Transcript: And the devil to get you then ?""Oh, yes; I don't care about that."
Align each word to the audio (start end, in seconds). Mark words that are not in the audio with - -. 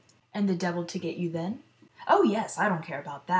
And 0.33 0.47
the 0.49 0.55
devil 0.55 0.83
to 0.85 0.97
get 0.97 1.17
you 1.17 1.29
then 1.29 1.61
?""Oh, 2.07 2.23
yes; 2.23 2.57
I 2.57 2.67
don't 2.69 2.81
care 2.83 2.99
about 2.99 3.27
that." 3.27 3.29